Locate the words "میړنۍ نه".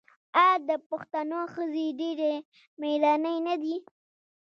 2.79-3.55